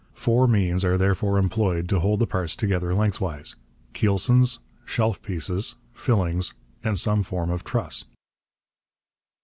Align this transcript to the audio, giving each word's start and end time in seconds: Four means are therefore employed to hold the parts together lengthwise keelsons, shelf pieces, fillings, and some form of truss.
Four 0.15 0.47
means 0.47 0.83
are 0.83 0.97
therefore 0.97 1.37
employed 1.37 1.87
to 1.89 1.99
hold 1.99 2.21
the 2.21 2.25
parts 2.25 2.55
together 2.55 2.95
lengthwise 2.95 3.55
keelsons, 3.93 4.57
shelf 4.83 5.21
pieces, 5.21 5.75
fillings, 5.93 6.55
and 6.83 6.97
some 6.97 7.21
form 7.21 7.51
of 7.51 7.63
truss. 7.63 8.05